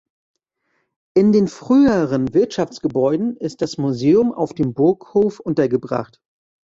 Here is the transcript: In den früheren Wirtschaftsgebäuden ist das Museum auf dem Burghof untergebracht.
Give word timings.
In 1.13 1.31
den 1.31 1.47
früheren 1.47 2.33
Wirtschaftsgebäuden 2.33 3.37
ist 3.37 3.61
das 3.61 3.77
Museum 3.77 4.33
auf 4.33 4.55
dem 4.55 4.73
Burghof 4.73 5.39
untergebracht. 5.39 6.19